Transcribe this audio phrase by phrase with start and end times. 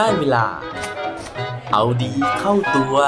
[0.00, 0.46] ได้เวลา
[1.72, 2.98] เอาดีเข้าตัว ค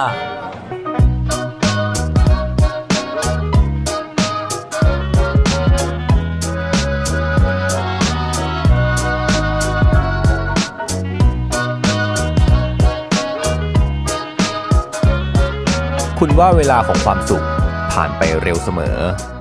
[16.25, 17.47] ุณว่าเวลาของความสุข
[17.93, 18.98] ผ่านไปเร็วเสมอ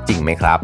[0.08, 0.60] จริงไหมครับ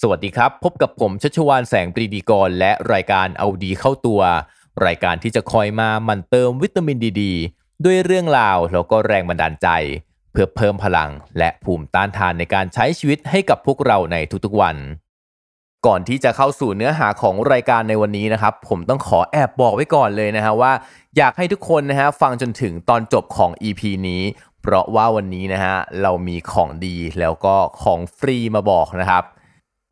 [0.00, 4.20] สวัสดีครับ พบกับผมชัชวานแสงปรีดีกร และรายการเอาดีเข้าตัว
[4.86, 7.22] รายการที่จะคอยมาหมันเติมวิตามินดีด
[7.84, 9.68] ด้วยเรื่องราวแล้วก็แรงบันดาลใจ
[10.32, 14.76] เพื่อเพิ่มพลังและภูมิต้านทานในการใช้ชีวิตให้กับพวกเราในทุกๆวัน
[15.86, 20.72] ก่อนที่จะเข้าสู่เนื้อหาของรายการในวันนี้นะครับ ผมต้องขอแอบบอกไว้ก่อนเลยนะฮะว่า
[21.16, 24.22] อยากให้ทุกคนนะฮะฟังจนถึงตอนจบของ EP นี้
[24.62, 29.24] เพราะว่าวันนี้นะฮะเรามีของดีแล้วก็ของฟรีมาบอกนะครับ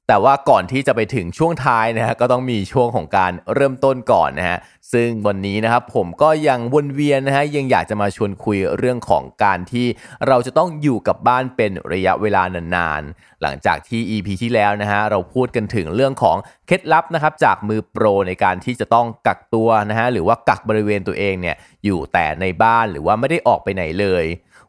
[0.08, 4.58] แต่ว่าก่อนที่จะไปถึงช่วงท้ายนะฮะก็ต้องมีช่วงของการเริ่มต้นก่อนนะฮะ
[4.92, 9.86] ซึ่งวันนี้นะครับผมก็ยังวนเวียนนะฮะยังอยากจะมาชวนคุยเรื่องของการที่
[10.28, 24.24] เราจะต้องอยู่กับบ้านเป็นระยะเวลานานๆ หลังจากที่ EP ที่แล้วนะฮะเราพูดกันถึงเรื่องของเคล็ดลับนะครับจากมือโปรในการที่จะต้องกักตัวนะฮะหรือว่ากักบริเวณตัวเองเนี่ยอยู่แต่ในบ้านหรือว่าไม่ได้ออกไปไหนเลย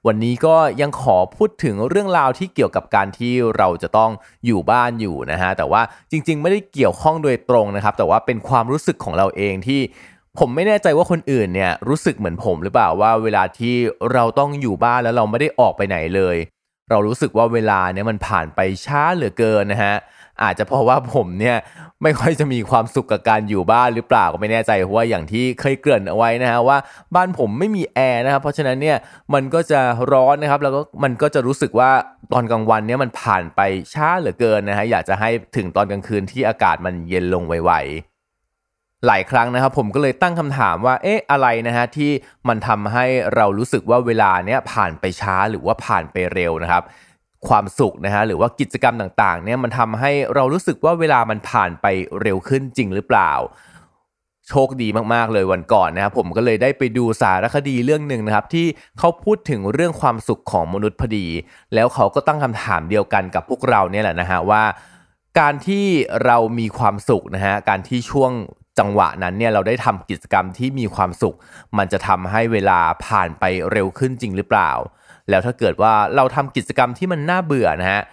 [0.07, 4.11] วันนี้ก็ยังขอพูดถึงเรื่องราวที่เกี่ยวกับการที่เราจะต้อง
[4.45, 9.81] อยู่บ้านอยู่นะฮะแต่ว่าจริง ๆ ไม่ได้เกี่ยวข้องโดยตรงนะครับ แต่ว่าเป็นความรู้สึกของเราเองที่
[10.39, 13.75] ผมไม่แน่ใจว่าคนอื่นเนี่ยรู้สึกเหมือนผมหรือเปล่าว่าเวลาที่
[14.13, 16.37] เราต้องอยู่บ้านแล้วเราไม่ได้ออกไปไหนเลย
[16.89, 19.95] เรารู้สึกว่าเวลาเนี่ยมันผ่านไปช้าเหลือเกินนะฮะ
[20.43, 21.57] อาจจะเพราะว่าผมเนี่ย
[22.03, 26.77] ไม่ค่อยจะมีความสุขกับการอยู่บ้านหรือเปล่าก็ไม่แน่ใจเพราะว่าอย่างที่เคยเกริ่นเอาไว้นะฮะว่า
[27.15, 28.97] บ้านผมไม่มีแอร์นะครับเพราะฉะนั้นเนี่ย
[29.33, 29.81] มันก็จะ
[30.13, 31.91] ร้อนนะครับแล้วก็มันก็จะรู้สึกว่า
[32.33, 33.61] ตอนกลางวันเนี่ยมันผ่านไป
[33.93, 38.08] ช้าเหลือเกินนะฮะอยากจะให้ถึงตอนกลางคืนที่อากาศมันเย็นลงไวๆ
[39.07, 42.11] หลายครั้งนะครับผมก็เลยตั้งคำถามว่าเอ๊ะอะไรนะฮะที่
[42.47, 46.83] มันทำให้เรารู้สึกว่าเวลาเนี้ยผ่านไปช้าหรือว่าผ่านไปเร็วนะครับ
[47.47, 51.85] ความสุขนะฮะหรือว่ากิจกรรมต่างๆเนี่ยมันทำให้เรารู้สึกว่าเวลามันผ่านไป
[52.21, 53.31] เร็วขึ้นจริงหรือเปล่า
[54.47, 58.65] โชคดีมากๆเลยวันก่อนนะครับผมก็เลยได้ไปดูสารคดีเรื่องหนึ่งนะครับ ที่
[58.99, 61.27] เขาพูดถึงเรื่องความสุขของมนุษย์พอดี
[61.73, 64.63] แล้วเขาก็ตั้งคำถามเดียวกันกับพวกเราเนี่ยแหละนะฮะว่า
[65.39, 65.85] การที่
[66.25, 68.31] เรามีความสุขนะฮะ การที่ช่วง
[68.79, 71.35] จังหวะนั้นเนี่ยเราได้ทำกิจกรรมที่มีความสุข
[71.77, 74.71] มันจะทำให้เวลาผ่านไปเร็วขึ้นจริงหรือเปล่า
[75.29, 78.03] แล้วถ้าเกิดว่าเราทำกิจกรรมที่มันน่าเบื่อนะฮะ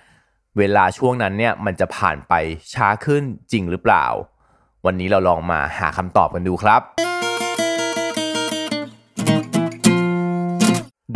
[0.59, 2.32] เวลาช่วงนั้นเนี่ยมันจะผ่านไป
[2.75, 3.22] ช้าขึ้น
[3.53, 4.06] จริงหรือเปล่า
[4.87, 7.25] วันนี้เราลองมาหาคำตอบกันดูครับ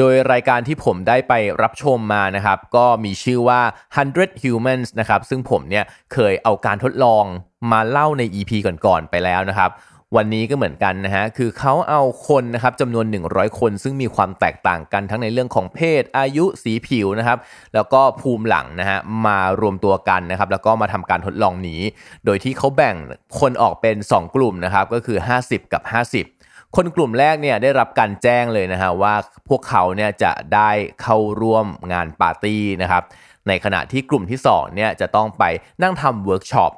[0.03, 3.61] โดยรายการที่ผมได้ไปรับชมมานะครับ ก็มีชื่อว่า
[4.03, 7.25] 100 Humans นะครับ ซึ่งผมเนี่ยเคยเอาการทดลอง
[7.73, 9.71] มาเล่าใน EP ก่อนๆไปแล้วนะครับ
[10.17, 17.39] วันนี้ก็เหมือนกันนะฮะ คือเขาเอาคนนะครับจำนวน 100 คน ซึ่งมีความแตกต่างกันทั้งในเรื่องของเพศ อายุ สีผิวนะครับ
[17.75, 21.81] แล้วก็ภูมิหลังนะฮะ มารวมตัวกันนะครับ แล้วก็มาทำการทดลองนี้
[22.25, 22.97] โดยที่เขาแบ่ง
[23.41, 26.40] คนออกเป็น 2 กลุ่มนะครับ ก็คือ 50 กับ 50
[26.77, 29.15] คนกลุ่มแรกเนี่ยได้รับการแจ้งเลยนะฮะว่า
[29.49, 30.71] พวกเขาเนี่ยจะได้
[31.03, 33.03] เข้าร่วมงานปาร์ตี้นะครับ
[33.49, 35.45] ในขณะที่กลุ่มที่2เนี่ยจะต้องไป
[35.83, 36.73] นั่งทำเวิร์กช็อป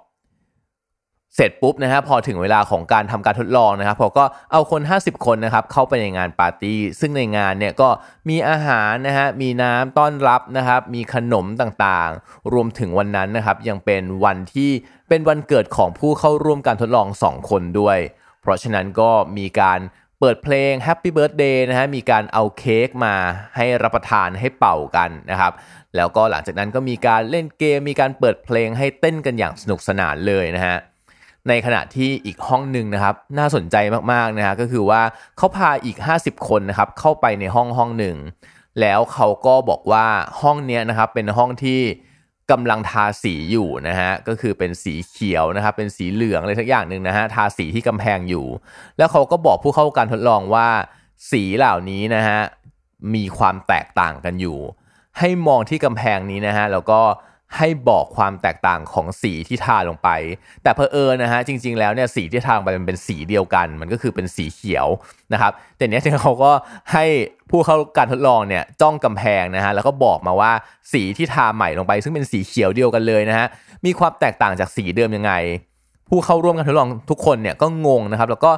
[1.36, 7.88] เสร็จปุ๊บนะฮะพอถึงเวลาของการทำการทดลองนะครับพอก็เอาคน 50 คนนะครับเข้าไปในงานปาร์ตี้ซึ่งในงานเนี่ยก็
[8.28, 14.70] มีอาหารนะฮะมีน้ำต้อนรับนะครับมีขนมต่างๆ รวมถึงวันนั้นนะครับยังเป็นวันที่
[15.08, 17.98] เป็นวันเกิดของผู้เข้าร่วมการทดลอง 2 คนด้วย
[18.42, 19.80] เพราะฉะนั้นก็มีการ
[20.20, 23.14] เปิดเพลง Happy Birthday นะฮะมีการเอาเค้กมา
[23.56, 25.52] ให้รับประทานให้เป่ากันนะครับ
[25.96, 30.76] แล้วก็หลังจากนั้นก็มีการเล่นเกมมีการเปิดเพลงให้เต้นกันอย่างสนุกสนานเลยนะฮะ
[31.48, 33.76] ในขณะที่อีกห้องหนึ่งนะครับน่าสนใจ
[34.12, 35.02] มากๆนะฮะก็คือว่า
[35.36, 38.16] เขาพาอีก 50 คนนะครับเข้าไปในห้องห้องหนึ่ง
[38.80, 40.06] แล้วเขาก็บอกว่า
[40.42, 41.80] ห้องเนี้ยนะครับเป็นห้องที่
[42.52, 48.46] กำลังทาสีอยู่นะฮะก็คือเป็นสีเขียวนะครับเป็นสีเหลืองอะไรทักอย่างหนึ่งนะฮะทาสีที่กำแพงอยู่
[48.98, 50.68] แล้วเขาก็บอกผู้เข้าการทดลองว่า
[51.30, 52.40] สีเหล่านี้นะฮะ
[53.14, 54.58] มีความแตกต่างกันอยู่
[55.18, 57.00] ให้มองที่กำแพงนี้นะฮะแล้วก็
[57.58, 60.08] ให้บอกความแตกต่างของสีที่ทาลงไป
[60.62, 64.86] แต่เพอเอิญนะฮะจริง ๆ แล้วเนี่ยสีที่ทาลงไปมันเป็นสีเดียวกัน มันก็คือเป็นสีเขียว
[65.32, 66.50] นะครับแต่เนี้ยเขาก็
[66.92, 67.04] ให้
[67.50, 70.52] ผู้เข้าการทดลองเนี่ยจ้องกำแพงนะฮะแล้วก็บอกมาว่า
[70.92, 73.46] สีที่ทาใหม่ลงไป ซึ่งเป็นสีเขียวเดียวกันเลยนะฮะ
[73.84, 75.32] มีความแตกต่างจากสีเดิมยังไง
[76.08, 78.52] ผู้เข้าร่วมการทดลองทุกคนเนี่ยก็งงนะครับ แล้วก็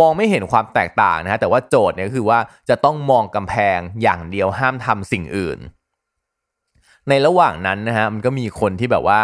[0.00, 2.38] มองไม่เห็นความแตกต่างนะฮะแต่ว่าโจทย์เนี่ยคือว่า
[2.68, 5.58] จะต้องมองกำแพงอย่างเดียวห้ามทำสิ่งอื่น
[7.08, 9.20] ในระหว่างนั้นนะฮะมันก็มีคนที่แบบว่า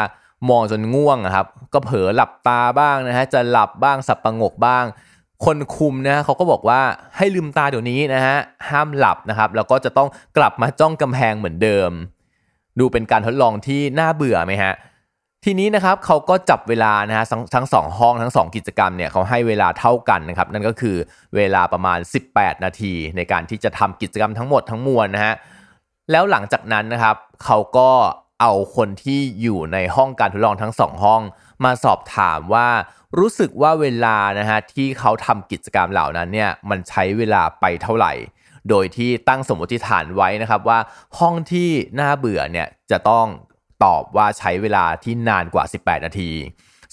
[0.51, 4.85] มองจนง่วงอะครับ ก็เผลอหลับตาบ้างนะฮะจะหลับบ้างสับประงกบ้าง
[5.45, 6.81] คนคุมนะฮะเขาก็บอกว่า
[7.17, 8.37] ให้ลืมตาเดี๋ยวนี้นะฮะ
[8.71, 11.91] ห้ามหลับนะครับแล้วก็จะต้องกลับมาจ้องกำแพงเหมือนเดิม
[12.79, 14.75] ดูเป็นการทดลองที่น่าเบื่อไหมฮะ
[15.45, 17.25] ทีนี้นะครับเขาก็จับเวลานะฮะ
[17.55, 20.97] ทั้งสองห้องทั้งสองกิจกรรมเนี่ยเขาให้เวลาเท่ากันนะครับ นั่นก็คือ
[21.37, 21.99] เวลาประมาณ
[22.33, 25.35] 18 นาที ในการที่จะทำกิจกรรมทั้งหมดทั้งมวลนะฮะ
[26.11, 27.91] แล้วหลังจากนั้นนะครับ เขาก็
[28.41, 31.23] เอาคนที่อยู่ในห้องการทดลองทั้งสองห้อง
[31.65, 32.69] มาสอบถามว่า
[33.19, 38.13] รู้สึกว่าเวลานะฮะที่เขาทำกิจกรรมเหล่านั้นเนี่ยมันใช้เวลาไปเท่าไหร่
[38.71, 40.79] โดยที่ตั้งสมมติฐานไว้นะครับว่า
[41.19, 41.71] ห้องที่
[42.01, 43.27] น่าเบื่อเนี่ยจะต้อง
[43.85, 46.31] ตอบว่าใช้เวลาที่นานกว่า 18 นาที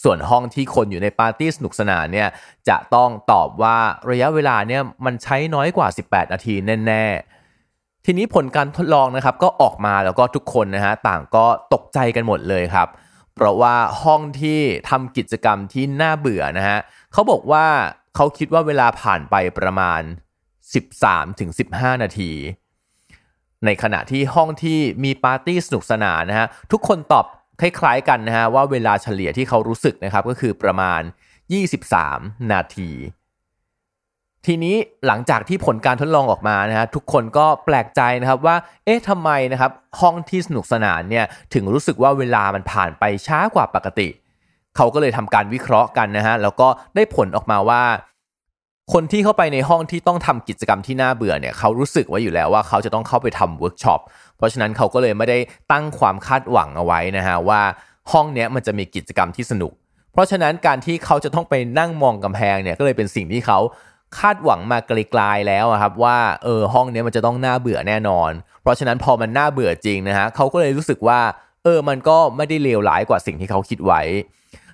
[0.03, 2.29] ส่วนห้องที่คนอยู่ในปาร์ตี้สนุกสนานเนี่ย
[2.69, 3.77] จะต้องตอบว่า
[4.11, 6.53] ระยะเวลาเนี่ยมันใช้น้อยกว่า 18 นาที
[6.87, 7.34] แน่ๆ
[8.05, 12.87] ทีนี้ผลการทดลองนะครับก็ออกมาแล้วก็ทุกคนนะฮะต่างก็ตกใจกันหมดเลยครับ
[13.35, 14.59] เพราะว่าห้องที่
[14.89, 16.79] ทำกิจกรรมที่น่าเบื่อนะฮะ
[17.13, 17.65] เขาบอกว่า
[18.15, 20.01] เขาคิดว่าเวลาผ่านไปประมาณ
[21.21, 22.31] 13-15 นาที
[23.65, 27.25] ในขณะที่ห้องที่มีปาร์ตี้สนุกสนานนะฮะทุกคนตอบ
[27.61, 31.01] คล้ายๆกันนะฮะว่าเวลาเฉลี่ยที่เขารู้สึกนะครับก็คือประมาณ
[31.75, 32.91] 23 นาที
[34.45, 34.75] ทีนี้
[35.07, 38.55] หลังจากที่ผลการทดลองออกมานะฮะทุกคนก็แปลกใจนะครับว่า
[38.85, 39.71] เอ๊ะทำไมนะครับ
[40.01, 44.07] ห้องที่สนุกสนานเนี่ยถึงรู้สึกว่าเวลามันผ่านไปช้ากว่าปกติ
[44.75, 47.83] เขาก็เลยทำการวิเคราะห์กันนะฮะแล้วก็ได้ผลออกมาว่า
[48.93, 54.01] คนที่เข้าไปในห้องที่ต้องทำกิจกรรมที่น่าเบื่อเนี่ยเขารู้สึกไว้อยู่แล้วว่าเขาจะต้องเข้าไปทำเวิร์กช็อป
[54.37, 55.37] เพราะฉะนั้นเขาก็เลยไม่ได้
[55.71, 57.61] ตั้งความคาดหวังเอาไว้นะฮะว่า
[58.11, 59.71] ห้องเนี้ยมันจะมีกิจกรรมที่สนุก
[60.13, 63.59] เพราะฉะนั้นการที่เขาจะต้องไปนั่งมองกำแพงเนี่ยก็เลยเป็นสิ่งที่เขา
[64.19, 68.31] คาดหวังมาไกลๆแล้วครับว่าเออห้องนี้มันจะต้องน่าเบื่อแน่นอน
[68.61, 71.19] เพราะฉะนั้นพอมันน่าเบื่อจริงนะฮะเขาก็เลยรู้สึกว่า
[71.63, 74.01] เออมันก็ไม่ได้เลวร้ายกว่าสิ่งที่เขาคิดไว้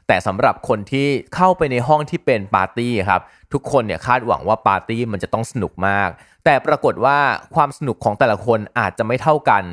[0.08, 3.22] แต่สำหรับคนที่เข้าไปในห้องที่เป็นปาร์ตี้ครับ
[3.54, 6.10] ทุกคนเนี่ยคาดหวังว่าปาร์ตี้มันจะต้องสนุกมาก
[6.46, 7.18] แต่ปรากฏว่า
[7.56, 9.64] ความสนุกของแต่ละคนอาจจะไม่เท่ากัน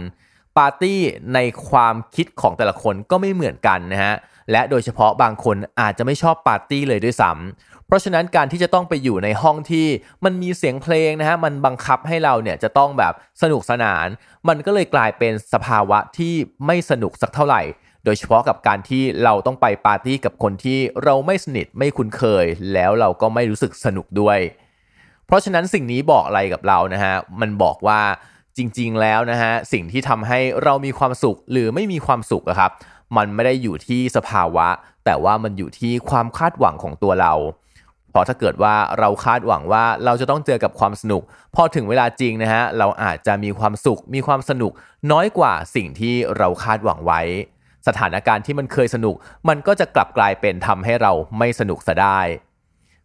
[0.59, 1.01] ปาร์ตี้
[1.35, 1.39] ใน
[1.69, 4.15] ความคิดของแต่ละคนก็ไม่เหมือนกันนะฮะ
[4.53, 9.87] และโดยเฉพาะบางคนอาจจะไม่ชอบปาร์ตี้เลยด้วยซ้ำเพราะฉะนั้นการที่จะต้องไปอยู่ในห้องที่
[10.25, 13.13] มันมีเสียงเพลงนะฮะมันบังคับให้เราเนี่ยจะต้องแบบ
[13.43, 14.07] สนุกสนาน
[14.49, 16.35] มันก็เลยกลายเป็นสภาวะที่
[16.67, 17.63] ไม่สนุกสักเท่าไหร่
[18.05, 24.39] โดยเฉพาะกับการที่เราต้องไปปาร์ตี้กับคนที่เราไม่สนิทไม่คุ้นเคย แล้วเราก็ไม่รู้สึกสนุกด้วย
[25.27, 28.01] เพราะฉะนั้นสิ่งนี้บอกอะไรกับเรานะฮะมันบอกว่า
[28.59, 32.71] จริง ๆ แล้วนะฮะสิ่งที่ทำให้เรามีความสุขหรือไม่มีความสุขครับ
[33.17, 34.67] มันไม่ได้อยู่ที่สภาวะ
[35.05, 37.35] แต่ว่ามันอยู่ที่ความคาดหวังของตัวเรา
[38.11, 41.23] เพราะถ้าเกิดว่าเราคาดหวังว่าเราจะต้องเจอกับความสนุก
[41.55, 44.73] พอถึงเวลาจริงนะฮะเราอาจจะมีความสุข มีความสนุก
[45.13, 47.21] น้อยกว่าสิ่งที่เราคาดหวังไว้
[47.89, 49.15] สถานการณ์ที่มันเคยสนุก
[49.49, 52.21] มันก็จะกลับกลายเป็นทำให้เราไม่สนุกซะได้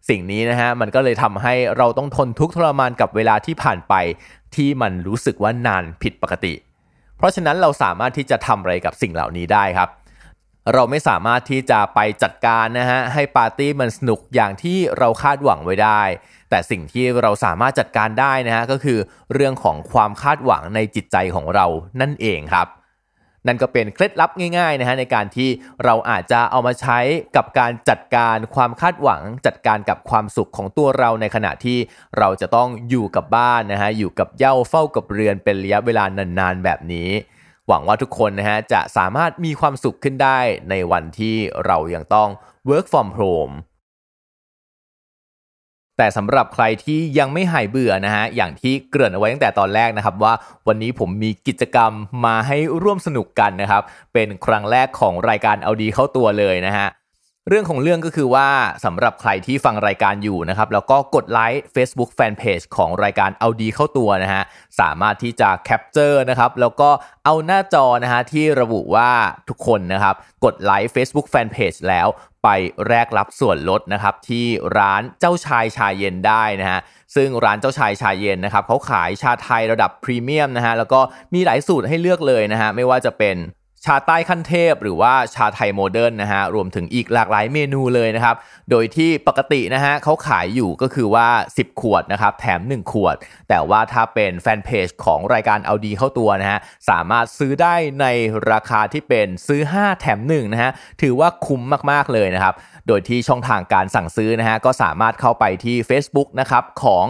[0.10, 3.94] สิ่งนี้นะฮะมันก็เลยทำให้เราต้องทนทุกข์ทรมานกับเวลาที่ผ่านไป
[4.58, 6.54] ที่มันรู้สึกว่านานผิดปกติ
[7.18, 9.90] เพราะฉะนั้นเราสามารถที่จะทำอะไรกับสิ่งเหล่านี้ได้ครับ
[10.74, 16.02] เราไม่สามารถที่จะไปจัดการนะฮะให้ปาร์ตี้มันสนุกอย่างที่เราคาดหวังไว้ได้
[16.50, 19.00] แต่สิ่งที่เราสามารถจัดการได้นะฮะก็คือ
[19.34, 21.66] เรื่องของความคาดหวังในจิตใจของเรา
[22.02, 22.68] นั่นเองครับ
[23.48, 25.50] นั่นก็เป็นเคล็ดลับง่ายๆนะฮะในการที่
[25.84, 27.00] เราอาจจะเอามาใช้
[27.36, 31.78] กับการจัดการความคาดหวัง จัดการกับความสุขของตัวเราในขณะที่
[32.18, 36.04] เราจะต้องอยู่กับบ้านนะฮะอยู่กับเย่าเฝ้ากับเรือนเป็นระยะเวลา
[36.40, 37.10] นานๆแบบนี้
[37.68, 41.36] หวังว่าทุกคนนะฮะจะสามารถมีความสุขขึ้นได้ในวันที่
[41.66, 42.30] เรายังต้อง
[42.70, 43.54] work from home
[45.98, 50.34] แต่สำหรับใครที่ยังไม่หายเบื่อนะฮะ อย่างที่เกริ่นเอาไว้ตั้งแต่ตอนแรกนะครับ ว่า
[50.68, 51.92] วันนี้ผมมีกิจกรรม
[52.26, 53.84] มาให้ร่วมสนุกกันนะครับ
[54.14, 56.88] เป็นครั้งแรกของรายการเอาดีเข้าตัวเลยนะฮะ
[57.50, 58.50] เรื่องของเรื่องก็คือว่า
[58.86, 64.44] สำหรับใครที่ฟังรายการอยู่นะครับ แล้วก็กด like Facebook Fanpage ของรายการเอาดีเข้าตัวนะฮะ
[64.80, 66.90] สามารถที่จะ capture นะครับแล้วก็
[67.26, 69.12] เอาหน้าจอนะฮะที่ระบุว่า
[69.50, 72.08] ทุกคนนะครับกดไลค์ Facebook Fanpage แล้ว
[72.44, 72.48] ไป
[72.88, 74.46] แลกรับส่วนลดนะครับที่
[74.78, 76.80] ร้านเจ้าชายชาเย็นได้นะฮะ
[77.16, 81.00] ซึ่งร้านเจ้าชายชาเย็นนะครับเขาขายชาไทยระดับพรีเมียมนะฮะแล้วก็
[81.34, 83.38] มีหลายสูตรให้เลือกเลยนะฮะไม่ว่าจะเป็น
[83.86, 88.36] ชาใต้ขั้นเทพหรือว่าชาไทยโมเดิร์นนะฮะรวมถึงอีกหลากหลายเมนูเลยนะครับ
[88.72, 93.16] โดยที่ปกตินะฮะเขาขายอยู่ก็คือว่า 10 ขวดนะครับแถม 1 ขวด
[93.50, 96.60] แต่ว่าถ้าเป็นแฟนเพจของรายการเอาดีเข้าตัวนะฮะ
[96.90, 98.06] สามารถซื้อได้ใน
[98.52, 100.72] ราคาที่เป็นซื้อ 5 แถม1นะฮะ
[101.02, 101.62] ถือว่าคุ้ม
[101.92, 102.56] มากๆเลยนะครับ
[102.88, 107.06] โดยที่ช่องทางการสั่งซื้อนะฮะก็สามารถเข้าไปที่ Facebook นะครับของ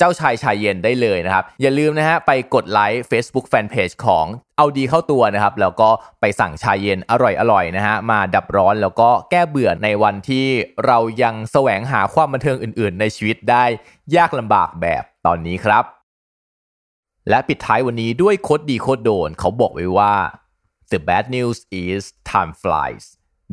[0.00, 4.26] เจ้าชายชายเย็นได้เลยนะครับ อย่าลืมนะฮะไปกดไลค์ Facebook Fanpage ของ
[4.56, 5.90] เอาดีเข้าตัวนะครับ แล้วก็
[6.20, 7.12] ไปสั่งชายเย็นอ
[7.52, 10.46] ร่อยๆนะฮะมาดับร้อนแล้วก็แก้เบื่อในวันที่
[10.86, 13.64] เรายังแสวงหาความบันเทิงอื่นๆ ในชีวิตได้
[14.16, 15.84] ยากลำบากแบบตอนนี้ครับ
[17.28, 20.14] และปิดท้ายวันนี้ด้วยโคดดีโคดโดนเขาบอกไว้ว่า
[20.92, 23.04] the bad news is time flies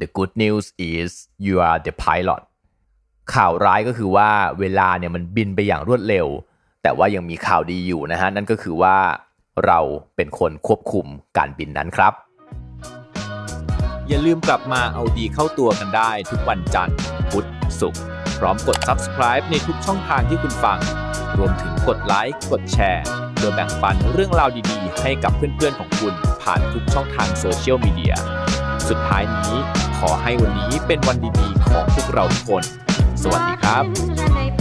[0.01, 1.10] the good news is
[1.46, 2.42] you are the pilot
[3.36, 4.29] ข่าวร้ายก็คือว่า
[4.60, 6.27] เวลาเนี่ยมันบินไปอย่างรวดเร็ว
[6.84, 8.98] แต่ว่ายังมีข่าวดีอยู่นะฮะนั่นก็คือว่า
[9.65, 9.79] เรา
[10.15, 11.05] เป็นคนควบคุม
[11.38, 12.13] การบินนั้นครับ
[14.07, 16.98] อย่าลืมกลับมาเอาดีเข้าตัวกันได้ทุกวันจันทร์
[17.31, 17.48] พุธ
[17.79, 18.01] ศุกร์
[18.39, 20.79] พร้อมกด subscribe ในทุกช่องทางที่คุณฟัง
[21.38, 23.05] รวมถึงกดไลค์กดแชร์
[23.36, 28.15] เพื่อแบ่งปันเรื่องราวดีๆ ให้กับเพื่อนๆของคุณผ่านทุกช่องทางโซเชียลมีเดีย
[28.89, 29.53] สุดท้ายนี้
[30.00, 32.63] ขอให้วันนี้เป็นวันดีๆ ของพวกเราทุกคน
[33.31, 34.56] วัสดีครับ